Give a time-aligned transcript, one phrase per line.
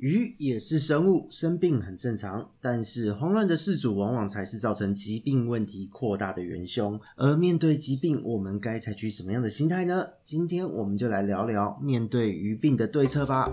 [0.00, 6.98] 鱼也是生物，生病很正常，但是慌乱的饲主往往才是造成疾病问题扩大的元凶。
[7.16, 10.06] 而面对疾病，我们该采取什么样的心态呢？
[10.24, 13.52] 今天我们就来聊聊面对鱼病的对策吧。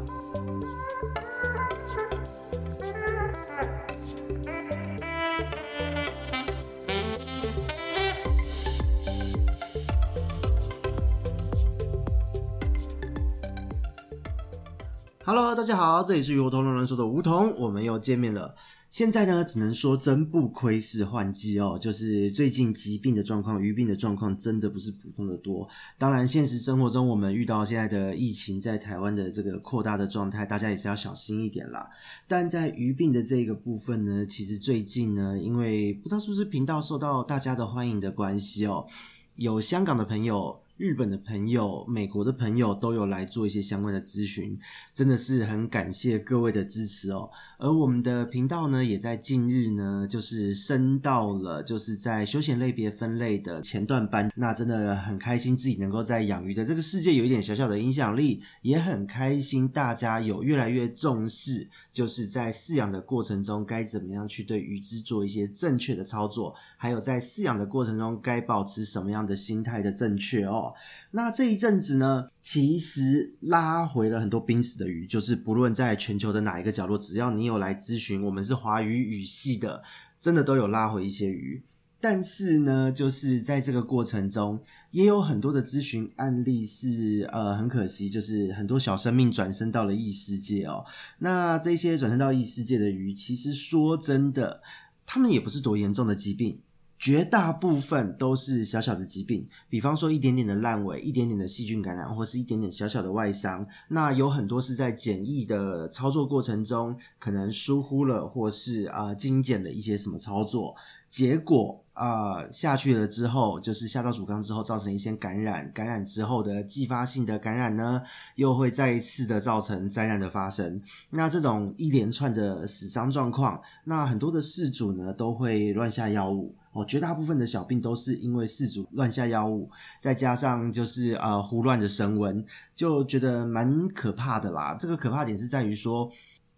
[15.30, 18.56] Hello，大家好，这里是鱼活通乱乱说的梧桐，我们又见面了。
[18.90, 25.68] 现在呢，只能说真不亏是换季哦，就是最近疾病的状况、鱼病的状况真的不是普通的多。
[25.98, 31.90] 当然，现实生活中我们遇到现在的疫情在台湾的这个扩大的状态，大家也是要小心一点啦。
[32.26, 38.88] 但在鱼病的这个部分呢，其实最近呢，因为不知道是不是频道受到大家的欢迎的关系哦，
[39.36, 40.58] 有香港的朋友。
[40.78, 44.56] 日本的朋友、美国的朋友都有来做一些相关的咨询，
[44.94, 47.28] 真的是很感谢各位的支持哦。
[47.58, 54.32] 而我们的频道呢，也在近日呢，就是升到了就是在休闲类别分类的前段班。
[54.36, 70.67] 那真的很开心自己能够在养鱼的这个世界有一点小小的影响力，也很开心大家有越来越重视，就是在饲养的过程中该怎么样去对鱼只做一些正确的操作，还有在饲养的过程中该保持什么样的心态的正确哦。
[71.12, 79.84] 那这一阵子呢，其实拉回了很多濒死的鱼，就是不论在全球的哪一个角落，只要你有来咨询，我们是华语语系的，
[80.20, 81.64] 真的都有拉回一些鱼。
[82.00, 90.86] 但是呢，就是在这个过程中，也有很多的咨询案例是呃很可惜，就是很多小生命转生到了异世界哦。
[91.18, 94.62] 那这些转生到异世界的鱼，其实说真的，
[95.08, 96.62] 他们也不是多严重的疾病。
[97.00, 103.66] 绝大部分都是小小的疾病，比方说一点点的烂尾，一点点的细菌感染，或是一点点小小的外伤。
[103.90, 110.76] 那有很多是在检疫的操作过程中，可能疏忽了，或是啊、精简了一些什么操作，
[111.10, 118.02] 结果啊、下去了之后，就是下到主缸之后，造成一些感染，感染之后的继发性的感染呢，
[118.36, 120.82] 又会再一次的造成灾难的发生。
[121.12, 126.56] 那这种一连串的死伤状况，那很多的事主呢都会乱下药物。
[126.78, 129.68] 哦，绝大部分的小病都是因为饲主乱下药物，
[130.00, 132.46] 再加上就是呃胡乱的升温，
[132.76, 134.78] 就觉得蛮可怕的啦。
[134.80, 136.08] 这个可怕点是在于说，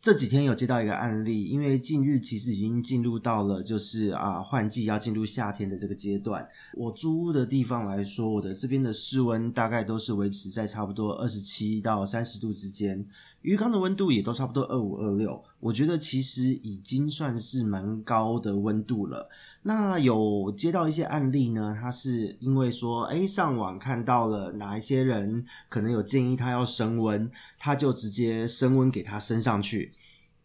[0.02, 6.46] 这几天有接到一个案例，因为近日其实已经进入到了就是啊换季要进入夏天的这个阶段。
[6.74, 13.06] 我租屋的地方来说，我的这边的室温大概都是维持在差不多二十七到三十度之间。
[13.42, 19.30] 鱼缸的温度也都差不多二五二六，我觉得其实已经算是蛮高的温度了。
[19.62, 29.94] 那有接到一些案例呢，他是因为说，哎，上网看到了哪一些人可能有建议他要升温，他就直接升温给他升上去。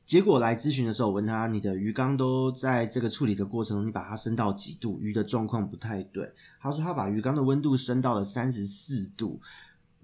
[0.07, 5.01] 结果来咨询的时候，我问他，你的鱼缸都在这个处理的过程中，你把它升到几度？
[5.01, 6.31] 鱼的状况不太对。
[6.61, 9.41] 他说他把鱼缸的温度升到了三十四度。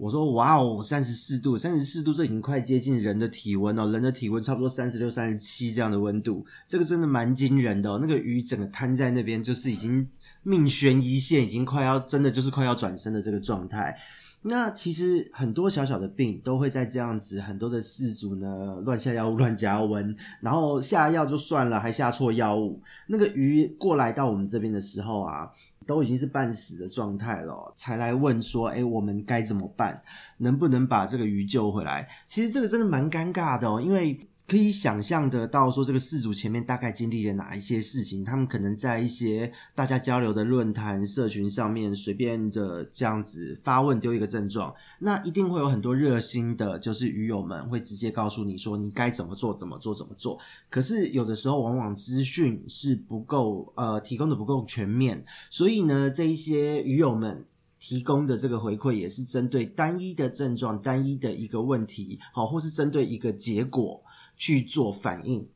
[0.00, 3.90] 我说哇哦，三十四度，三十四度，这已经快接近人的体温哦。
[3.90, 7.98] 人的体温差不多三十六、三十七这样的温度，这个真的蛮惊人的。
[7.98, 10.08] 那个鱼整个瘫在那边，就是已经
[10.42, 13.94] 命悬一线，已经快要真的就是快要转身的这个状态。
[14.42, 22.80] 那其实很多小小的病都会在这样子，很多的事主呢乱下药物、乱加温，然后下药就算了，还下错药物。
[23.06, 25.50] 那个鱼过来到我们这边的时候啊，
[25.86, 30.02] 都已经是半死的状态了，才来问说：“哎，我们该怎么办？
[30.38, 34.18] 能不能把这个鱼救回来？”其实这个真的蛮尴尬的哦，因为。
[34.50, 50.36] 可以想象得到，说这个饲主前面大概经历了哪一些事情，他们可能在一些大家交流的论坛、社群上面随便的这样子发问，丢一个症状，那一定会有很多热心的，就是鱼友们会直接告诉你说你该怎么做、怎么做、怎么做。
[50.68, 57.44] 可是有的时候，往往资讯是不够，呃，提供的不够全面，所以呢，这一些鱼友们
[57.78, 64.02] 提供的这个回馈也是针对单一的症状、单一的一个问题，好，或是针对一个结果。
[64.40, 65.46] 去做反应，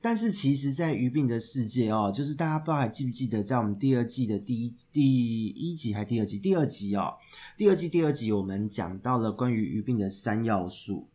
[0.00, 7.14] 但是其实，在鱼病的世界哦，就是大家不知道还记不记得，在我们第二季的第一第一集还第二集第二集哦，
[7.56, 11.08] 第二季第二集我们讲到了关于鱼病的三要素，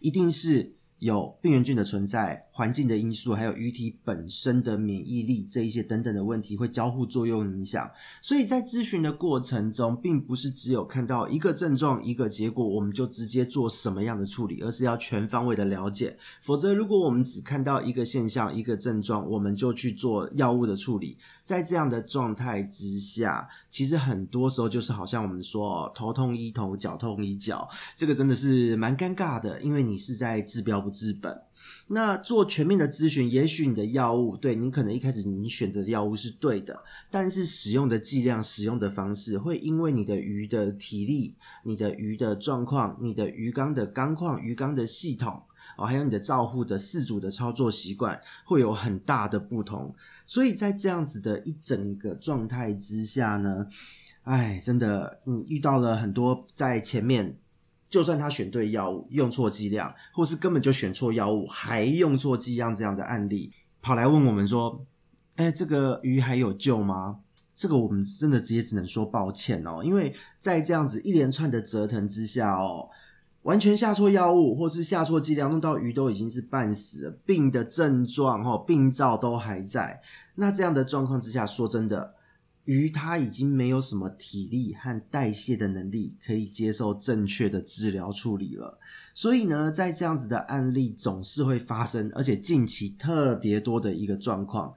[0.00, 0.72] 一定是。
[1.00, 7.86] 有病原菌的存在、环境的因素，还有鱼体本身的免疫力这一些等等的问题会交互作用影响。
[8.22, 16.16] 所以在咨询的过程中，并不是只有看到一个症状、一个结果，我们就直接做什么样的处理，而是要全方位的了解。
[16.40, 30.86] 否则，如果我们只看到一个现象、一个症状，我们就去做药物的处理，在这样的状态之下，其实很多时候就是好像我们说头痛医头，脚痛医脚，这个真的是蛮尴尬的，因为你是在治标。
[30.86, 31.36] 不治本。
[31.88, 45.40] 那做全面的咨询，也许你的药物，对，你可能一开始你选择的药物是对的，但是使用的剂量、使用的方式，会因为你的鱼的体力、你的鱼的状况、你的鱼缸的缸况、鱼缸的系统，
[45.78, 49.94] 哦，还有你的照护的饲主的操作习惯，会有很大的不同。
[50.26, 53.64] 所以在这样子的一整个状态之下呢，
[54.24, 57.38] 哎，真的，你遇到了很多在前面。
[57.96, 63.50] 就算他选对药物，用错剂量，或是根本就选错药物，还用错剂量这样的案例，
[63.80, 64.84] 跑来问我们说
[65.36, 67.20] ：“哎，这个鱼还有救吗？”
[67.56, 72.90] 这个我们真的直接只能说抱歉哦，因为在这样子一连串的折腾之下哦，
[73.44, 80.02] 完全下错药物，或是下错剂量，弄到鱼都已经是半死了，病的症状哦，病灶都还在。
[80.34, 82.15] 那这样的状况之下，说真的。
[82.66, 88.78] 鱼它已经没有什么体力和代谢的能力可以接受正确的治疗处理了，
[89.14, 94.74] 所以呢，在这样子的案例总是会发生，而且近期特别多的一个状况。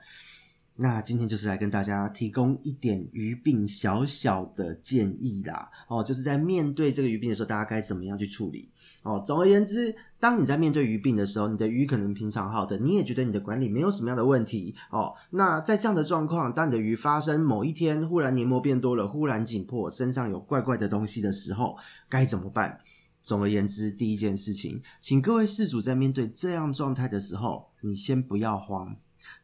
[0.82, 8.70] 那今天就是来跟大家提供一点鱼病小小的建议啦，哦，就是在面对这个鱼病的时候，大家该怎么样去处理？
[9.04, 21.76] 哦，总而言之，当你在面对鱼病的时候，你的鱼可能平常好的，你也觉得你的管理没有什么样的问题，哦，那在这样的状况，当你的鱼发生某一天忽然黏膜变多了，忽然紧迫，身上有怪怪的东西的时候，
[22.08, 22.80] 该怎么办？
[23.22, 28.96] 总而言之，第一件事情，请各位事主在面对这样状态的时候，你先不要慌。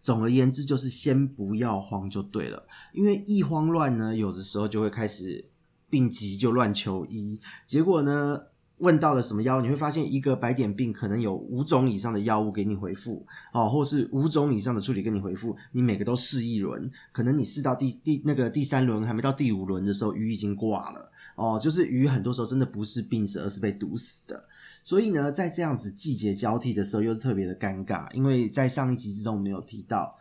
[0.02, 5.46] 总而言之，就是先不要慌就对了，因为一慌乱呢，有的时候就会开始
[5.90, 8.42] 病急就乱求医，结果呢，
[8.80, 24.44] 问到了什么药，你会发现一个白点病可能有五种以上的药物给你回复，哦，或是五种以上的处理给你回复，你每个都试一轮，可能你试到第第那个第三轮还没到第五轮的时候，鱼已经挂了，哦，就是鱼很多时候真的不是病死，而是被毒死的。
[24.84, 30.16] 所以呢，在这样子季节交替的时候，又特别的尴尬，因为在上一集之中没有提到，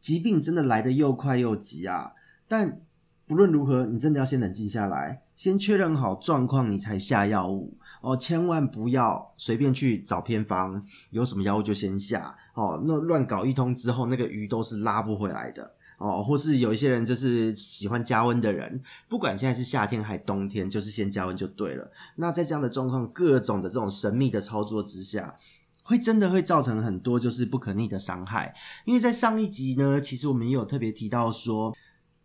[0.00, 2.12] 疾病真的来得又快又急啊。
[2.46, 2.82] 但
[3.26, 12.78] 不论如何，你真的要先冷静下来，先确认好状况，你才下药物哦，千万不要随便去找偏方，有什么药物就先下哦。
[12.84, 15.72] 那乱搞一通之后，那个鱼都是拉不回来的。
[15.98, 21.88] 哦，或是有一些人就是喜欢加温的人，不管现在是夏天还冬天，就是先加温就对了。
[22.16, 25.36] 那在这样的状况，各种的这种神秘的操作之下，
[25.84, 28.52] 会真的会造成很多就是不可逆的伤害。
[28.84, 31.72] 因为在上一集呢，其实我们也有特别提到说，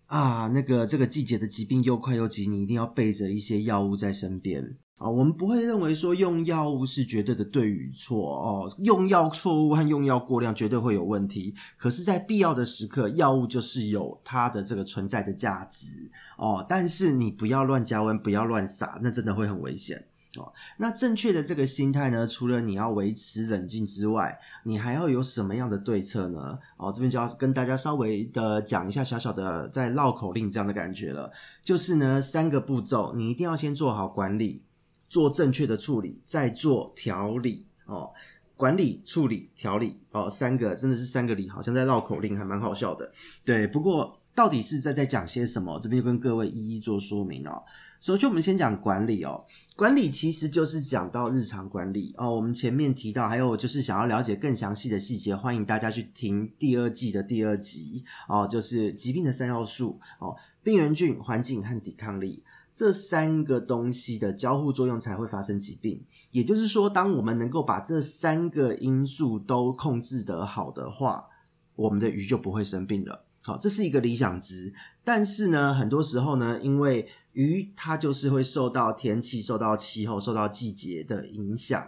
[0.07, 4.77] 啊，那个这个季节的疾病又快又急，你一定要备着一些药物在身边。
[4.98, 11.54] 啊，我们不会认为说用药物是绝对的对与错哦，用药错误和用药过量绝对会有问题。
[11.77, 16.65] 可是，在必要的时刻，药物就是有它的这个存在的价值哦。
[16.68, 20.04] 但是你不要乱加温，不要乱撒，那真的会很危险
[20.37, 20.53] 哦。
[20.77, 26.57] 那正确的这个心态呢，除了你要维持冷静之外，你还要有什么样的对策呢？
[26.77, 31.31] 哦，这边就要跟大家稍微的讲一下小小的在绕口令这样的感觉了，
[31.63, 34.63] 就是呢，三个步骤，你一定要先做好管理。
[35.09, 38.11] 做正确的处理，再做调理哦。
[38.57, 43.09] 管理、处理、调理哦，三个真的是三个理，好像在绕口令，还蛮好笑的。
[43.45, 45.79] 对，不过到底是在在讲些什么？
[45.79, 47.63] 这边就跟各位一一做说明哦。
[47.99, 49.43] 首先，我们先讲管理哦。
[49.75, 52.35] 管理其实就是讲到日常管理哦。
[52.35, 62.44] 我们前面提到，还有就是想要了解更详细的细节，欢迎大家去听第二季的第二集哦，就是疾病的三要素哦：病原菌、环境和抵抗力。
[62.75, 65.99] 这三个东西的交互作用才会发生疾病。
[66.29, 71.25] 也就是说，当我们能够把这三个因素都控制得好的话，
[71.73, 73.23] 我们的鱼就不会生病了。
[73.47, 74.73] 好，这是一个理想值。
[75.06, 81.87] 但是呢，很多时候呢，因为鱼它就是会受到天气、受到气候、受到季节的影响，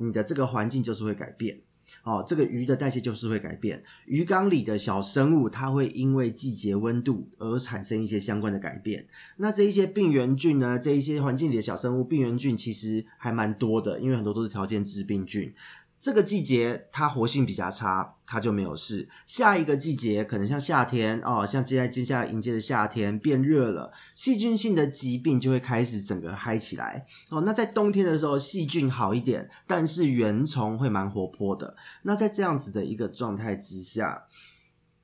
[0.00, 1.60] 你的这个环境就是会改变。
[2.02, 9.06] 哦，这个鱼的代谢就是会改变，鱼缸里的小生物它会因为季节温度而产生一些相关的改变。
[9.36, 15.54] 那这一些病原菌呢，这一些环境里的小生物，病原菌其实还蛮多的，因为很多都是条件致病菌。
[15.98, 19.08] 这个季节它活性比较差，它就没有事。
[19.26, 27.40] 下一个季节可能像夏天哦，像接下来接下来迎接的夏天变热了，细菌性的疾病就会开始整个嗨起来哦。
[27.40, 31.76] 那在冬天的时候，细菌好一点，但是原虫会蛮活泼的。
[32.02, 34.24] 那在这样子的一个状态之下，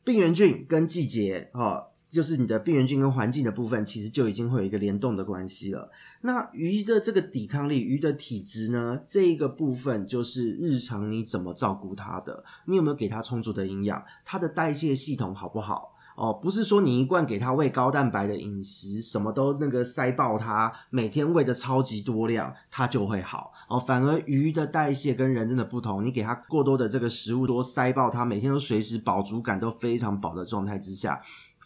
[0.05, 1.92] 病原菌跟季节哦。
[2.13, 5.91] 就是你的病原菌跟环境的部分，其实就已经会有一个联动的关系了。
[6.21, 15.97] 那鱼的这个抵抗力，鱼的体质呢，这一个部分就是日常你怎么照顾它的，你有没有给它充足的营养，它的代谢系统好不好？
[16.15, 23.81] 哦，不是说你一贯给它喂高蛋白的饮食，什么都那个塞爆它，每天喂的超级多量，它就会好哦。
[23.81, 31.19] 反而鱼的代谢跟人真的不同，你给它过多的这个食物多塞爆它，每天都随时饱足感都非常饱的状态之下。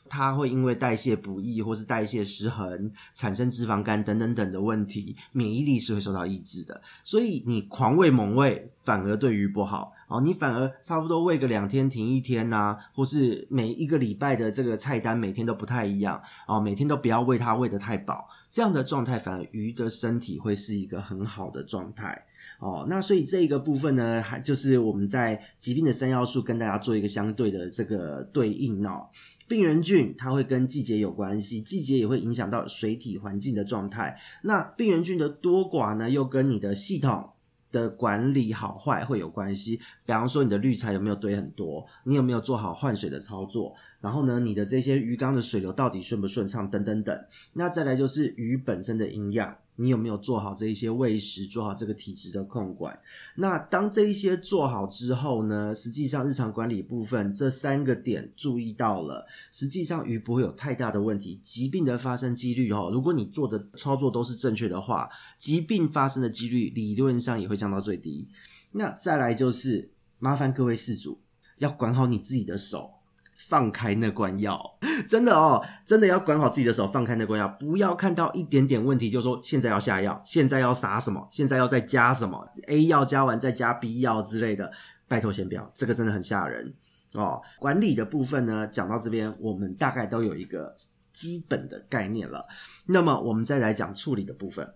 [0.09, 6.81] 它会因为代谢不易或是代谢失衡，产生脂肪肝等等等的问题，免疫力是会受到抑制的。
[7.05, 10.21] 所以你狂喂猛喂，反而对鱼不好哦。
[10.21, 22.27] 你反而差不多喂个两天停一天呐、或是每一个礼拜的这个菜单每天都不太一样哦，每天都不要喂它喂得太饱，这样的状态反而鱼的身体会是一个很好的状态。
[22.59, 29.09] 哦，那所以这个部分呢，还就是我们在疾病的三要素跟大家做一个相对的这个对应哦。
[29.47, 34.19] 病原菌它会跟季节有关系，季节也会影响到水体环境的状态。
[34.43, 37.31] 那病原菌的多寡呢，又跟你的系统
[37.71, 39.77] 的管理好坏会有关系。
[40.07, 47.17] 比方说，你的滤材有没有堆很多，你有没有做好换水的操作，然后呢，你的这些鱼缸的水流到底顺不顺畅，等等等。
[47.53, 49.59] 那再来就是鱼本身的营养。
[49.77, 52.99] 你有没有做好这一些喂食，做好这个体质的控管？
[53.37, 61.39] 那当这一些做好之后呢，实际上日常管理部分这三个点注意到了，实际上鱼不会有太大的问题。
[61.43, 68.29] 疾病的发生几率哦，如果你做的操作都是正确的话，疾病发生的几率理论上也会降到最低。
[68.73, 71.21] 那再来就是麻烦各位饲主
[71.59, 72.96] 要管好你自己的手。
[73.37, 74.59] 放开那罐药，
[75.07, 84.73] 真的哦，真的要管好自己的手，放开那罐药，不要看到一点点问题就说现在要下药，现在要撒什么，现在要再加什么，A 药加完再加 B 药之类的，
[85.07, 86.73] 拜托先不要，这个真的很吓人
[87.13, 87.43] 哦。
[87.59, 90.75] 管理的部分呢，讲到这边，我们大概都有一个
[91.13, 92.47] 基本的概念了。
[92.87, 94.67] 那么我们再来讲处理的部分，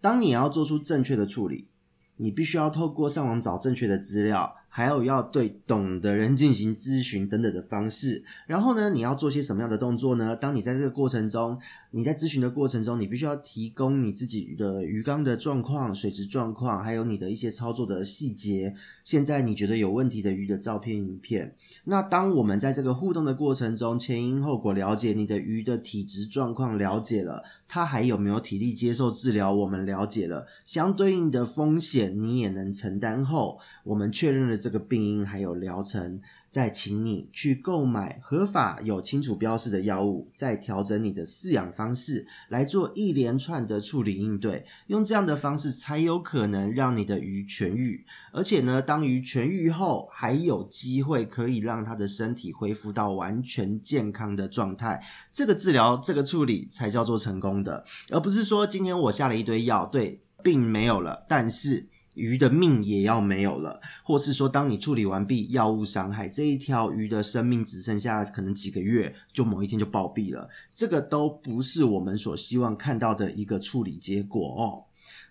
[0.00, 1.68] 当你要做出正确的处理，
[2.16, 4.56] 你必须要透过上网找正确的资料。
[4.74, 10.34] 还有要对懂的人进行咨询等等的方式，然后呢，你要做些什么样的动作呢？
[10.34, 11.58] 当你在这个过程中，
[11.90, 18.74] 你在咨询的过程中，你必须要提供你自己的鱼缸的状况、水质状况，还有你的一些操作的细节。
[19.04, 21.54] 现在你觉得有问题的鱼的照片、影片。
[21.84, 34.61] 那当我们在这个互动的过程中，前因后果了解你的鱼的体质状况，了解了它还有没有体力接受治疗，我们了解了相对应的风险，你也能承担后，我们确认了。
[34.62, 48.06] 这个病因还有疗程，再请你去购买合法有清楚标示的药物，再调整你的饲养方式来做一连串的处理应对，用这样的方式才有可能让你的鱼痊愈。
[48.30, 55.02] 而且呢，当鱼痊愈后，还有机会可以让它的身体恢复到完全健康的状态。
[55.32, 61.88] 这个治疗，这个处理才叫做成功的，而不是说今天我下了一堆药，对，病没有了，但是。
[62.14, 74.84] 鱼的命也要没有了，或是说，当你处理完毕，药物伤害这一条鱼的生命只剩下可能几个月，就某一天就暴毙了，这个都不是我们所希望看到的一个处理结果哦。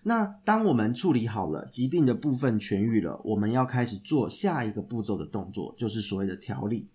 [0.04, 6.88] 那当我们处理好了疾病的部分痊愈了，我们要开始做下一个步骤的动作，就是所谓的调理。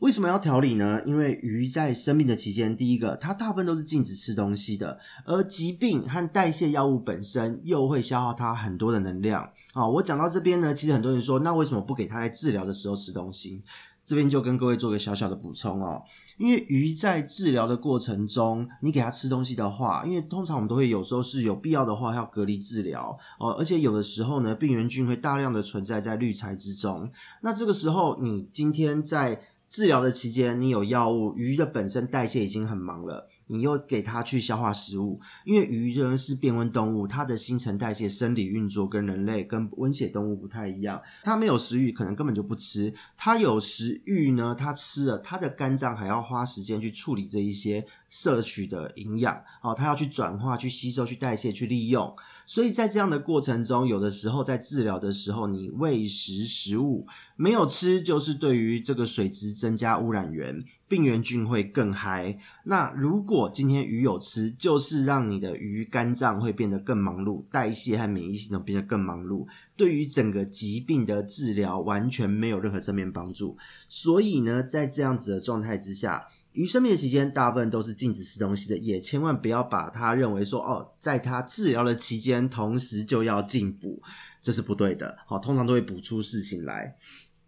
[0.00, 1.00] 为什么要调理呢？
[1.06, 9.50] 因为鱼在生病的期间，第一个，它大部分都是禁止吃东西的，而疾病和代谢药物本身又会消耗它很多的能量。
[9.72, 13.62] 好，我讲到这边呢，其实很多人说，那为什么不给它在治疗的时候吃东西？
[14.04, 16.00] 这边就跟各位做个小小的补充哦，
[16.38, 27.10] 因为鱼在治疗的过程中，你给它吃东西的话，因为通常我们都会有时候是有必要的话要隔离治疗哦，而且有的时候呢，病原菌会大量的存在在滤材之中，
[27.40, 52.14] 那这个时候你今天在治疗的期间，你有药物，鱼的本身代谢已经很忙了，你又给它去消化食物，因为鱼仍是变温动物，它的新陈代谢生理运作跟人类跟温血动物不太一样，它没有食欲，可能根本就不吃；它有食欲呢，它吃了，它的肝脏还要花时间去处理这一些摄取的营养，哦，它要去转化、去吸收、去代谢、去利用。
[52.48, 57.04] 所以在这样的过程中，有的时候在治疗的时候，你喂食食物
[57.34, 62.38] 没有吃，就是对于这个水质增加污染源，病原菌会更嗨。
[62.64, 69.46] 那如果今天鱼有吃，就是让你的鱼肝脏会变得更忙碌，代谢和免疫系统变得更忙碌，
[69.76, 73.56] 对于整个疾病的治疗完全没有任何正面帮助。
[73.88, 76.26] 所以呢，在这样子的状态之下。
[76.52, 84.00] 鱼生病的期间，大部分都是禁止吃东西的，也千万不要把它认为说哦，在它治疗的期间，同时就要进补，
[84.40, 85.18] 这是不对的。
[85.26, 86.96] 好，通常都会补出事情来。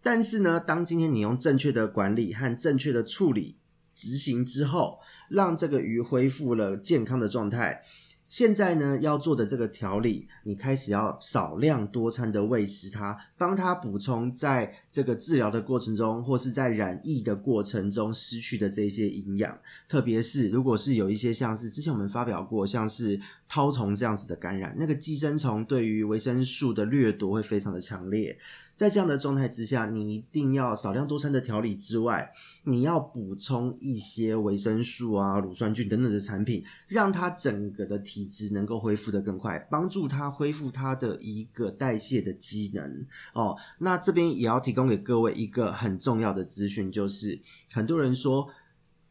[0.01, 3.57] 但是呢，当今天你用正确的管理和正确的处理
[3.95, 7.81] 执行之后，让这个鱼恢复了健康的状态。
[8.29, 19.59] 现在呢，要做的这个调理，你开始要少量多餐的喂食它，帮它补充在这个治疗的过程中，或是在染疫的过程中失去的这些营养。
[19.87, 28.37] 特别是如果是有一些像是之前我们发表过，像是绦虫这样子的感染，那个寄生虫对于维生素的掠夺会非常的强烈。
[28.79, 32.31] 在这样的状态之下，你一定要少量多餐的调理之外，
[32.63, 43.57] 你要补充一些维生素啊、乳酸菌等等的产品，让它整个的体质能够恢复得更快，帮助它恢复它的一个代谢的机能哦。
[43.79, 47.37] 那这边也要提供给各位一个很重要的资讯，就是
[47.73, 48.47] 很多人说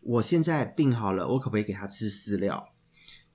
[0.01, 2.71] 我现在病好了，我可不可以给他吃饲料？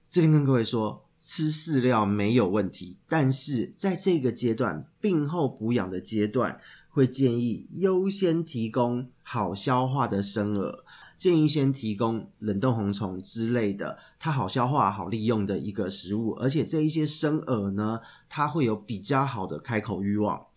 [0.09, 1.05] 这边跟各位说。
[1.25, 10.79] 吃饲料没有问题，但是在这个阶段，病后补养的阶段，会建议优先提供好消化的生饵，
[11.17, 20.47] 建议先提供冷冻红虫之类的，它好消化、好利用的一个食物，而且这一些生饵呢，它会有比较好的开口欲望，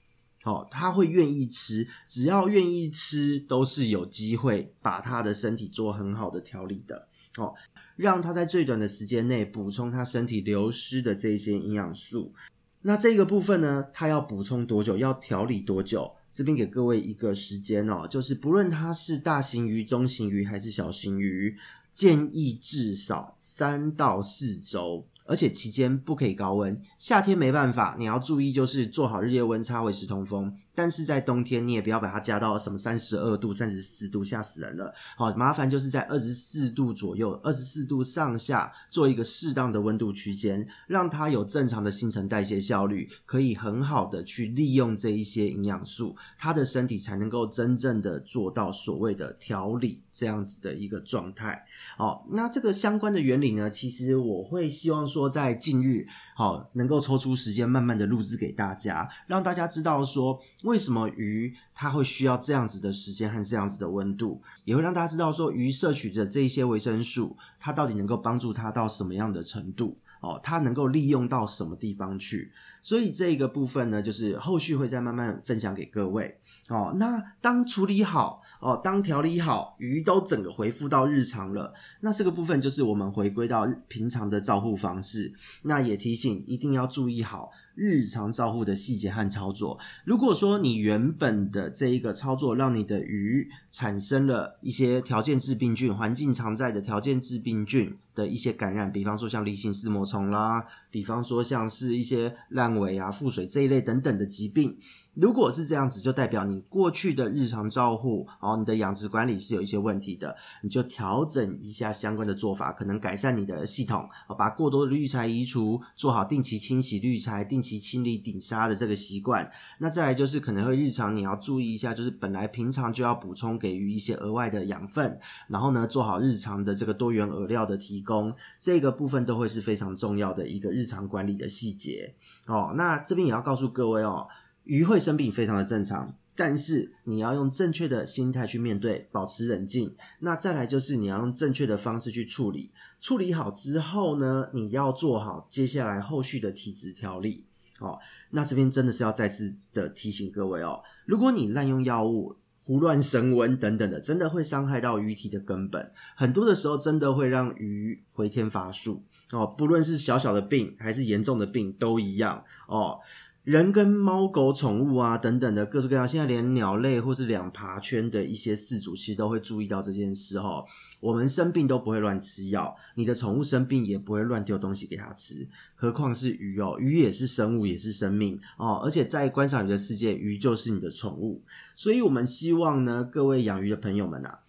[0.46, 7.52] 哦，他会愿意吃，只要愿意吃，都是有机会把他的身体做很好的调理的，哦。
[7.96, 12.34] 让他在最短的时间内补充他身体流失的这些营养素。
[12.82, 14.98] 那这个部分呢，他要补充多久？
[14.98, 16.12] 要调理多久？
[16.30, 21.56] 这边给各位一个时间哦，就是不论它是大型鱼、中型鱼还是小型鱼，
[21.94, 25.06] 建议至少三到四周。
[25.26, 30.56] 而且期间不可以高温，夏天没办法，你要注意就是做好日夜温差，维持通风。
[30.76, 34.94] 但是在冬天你也不要把它加到什么三十二度、三十四度，吓死人了。
[35.16, 51.64] 好，麻烦就是在二十四度左右、二十四度上下做一个适当的温度区间，让它有正常的新陈代谢效率，可以很好的去利用这一些营养素，它的身体才能够真正的做到所谓的调理这样子的一个状态。
[51.96, 55.26] 好，那这个相关的原理呢，其实我会希望说。
[55.36, 69.96] 在近日，好能够抽出时间慢慢的录制给大家，让大家知道说为什么鱼它会需要这样子的时间和这样子的温度，也会让大家知道说鱼摄取的这一些维生素，它到底能够帮助它到什么样的程度。
[70.22, 72.50] 哦，它能够利用到什么地方去？
[72.82, 76.36] 所以这个部分呢，就是后续会再慢慢分享给各位。
[76.70, 85.32] 哦，那当处理好，哦，当调理好，鱼都整个恢复到日常了，那这个部分就是我们回归到平常的照护方式。
[85.62, 87.50] 那也提醒，一定要注意好。
[87.76, 104.76] 日常照护的细节和操作，如果说你原本的这一个操作让你的鱼产生了一些条件致病菌、环境常在的条件致病菌的一些感染，比方说像梨形丝膜虫啦，比方说像是一些烂尾啊、腹水这一类等等的疾病。
[105.14, 119.50] 如果是这样子，就代表你过去的日常照护，哦，你的养殖管理是有一些问题的，你就调整一下相关的做法，可能改善你的系统，把过多的滤材移除，做好定期清洗滤材、定期清理顶沙的这个习惯。
[119.78, 132.14] 那再来就是可能会日常你要注意一下，就是本来平常就要补充给予一些额外的养分，然后呢，做好日常的这个多元饵料的提供，这个部分都会是非常重要的一个日常管理的细节。
[132.46, 134.26] 哦，那这边也要告诉各位哦。
[134.64, 139.94] 鱼会生病非常的正常，但是你要用正确的心态去面对，保持冷静。
[140.18, 147.44] 那再来就是你要用正确的方式去处理，处理好之后呢，你要做好接下来后续的体质调理。
[147.78, 147.96] 哦，
[148.30, 152.34] 那这边真的是要再次的提醒各位哦，如果你滥用药物、
[152.66, 155.88] 胡乱升温等等的，真的会伤害到鱼体的根本。
[156.16, 162.98] 很多的时候，真的会让鱼回天乏术哦，不论是小小的病还是严重的病都一样哦。
[163.46, 170.64] 人跟猫狗宠物啊等等的各式各样，现在连鸟类或是两爬圈的一些饲主，其实都会注意到这件事哈。
[170.98, 178.80] 我们生病都不会乱吃药，你的宠物生病也不会乱丢东西给它吃，何况是鱼哦，鱼也是生物，也是生命哦。
[178.84, 181.40] 而且在观赏鱼的世界，鱼就是你的宠物，
[181.76, 184.40] 所以我们希望呢，各位养鱼的朋友们啊。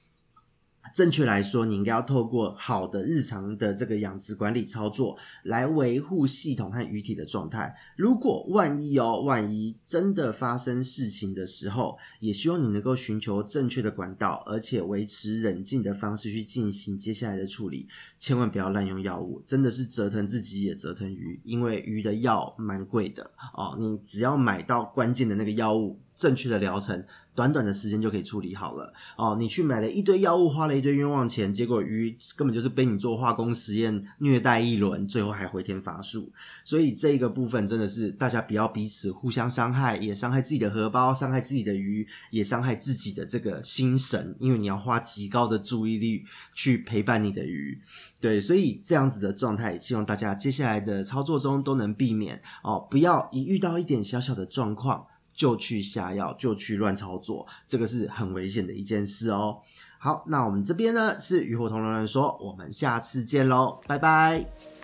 [0.98, 7.76] 正确来说，你应该要透过好的日常的这个养殖管理操作来维护系统和鱼体的状态。
[7.96, 17.88] 如果万一哦，万一真的发生事情的时候，也希望你能够寻求正确的管道，而且维持冷静的方式去进行接下来的处理。
[18.20, 23.76] 千万不要滥用药物，真的是折腾自己也折腾鱼，因为鱼的药蛮贵的哦。
[23.78, 26.00] 你只要买到关键的那个药物。
[26.18, 27.06] 正确的疗程。
[27.36, 29.36] 短短的时间就可以处理好了哦。
[29.38, 36.32] 你去买了一堆药物，花了一堆冤枉钱，结果鱼根本就是被你做化工实验虐待一轮，最后还回天乏术。
[36.66, 46.24] 所以这个部分真的是大家不要彼此互相伤害，也伤害自己的荷包，伤害自己的鱼，也伤害自己的这个心神，因为你要花极高的注意力
[46.56, 47.80] 去陪伴你的鱼。
[48.20, 55.06] 对，所以这样子的状态，希望大家接下来的操作中都能避免哦，不要一遇到一点小小的状况。
[55.38, 59.60] 就去下药，就去乱操作，这个是很危险的一件事哦。
[60.00, 64.77] 好，那我们这边呢是与火同龙人说，我们下次见喽，拜拜。